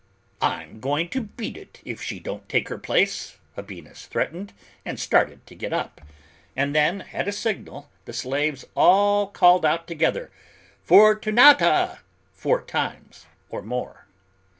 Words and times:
"I'm 0.41 0.79
going 0.79 1.09
to 1.09 1.21
beat 1.21 1.55
it 1.55 1.79
if 1.85 2.01
she 2.01 2.19
don't 2.19 2.49
take 2.49 2.69
her 2.69 2.79
place," 2.79 3.37
Habinnas 3.55 4.07
threatened, 4.07 4.51
and 4.83 4.99
started 4.99 5.45
to 5.45 5.53
get 5.53 5.73
up; 5.73 6.01
and 6.55 6.73
then, 6.75 7.01
at 7.13 7.27
a 7.27 7.31
signal, 7.31 7.87
the 8.05 8.13
slaves 8.13 8.65
all 8.75 9.27
called 9.27 9.63
out 9.63 9.85
together 9.87 10.31
"Fortunata," 10.83 11.99
four 12.33 12.63
times 12.63 13.27
or 13.51 13.61
more. 13.61 14.07